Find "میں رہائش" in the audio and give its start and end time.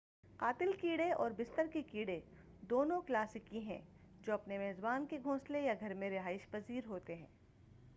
5.93-6.49